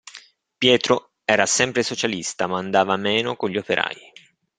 [0.57, 4.01] Pietro era sempre socialista, ma andava meno con gli operai.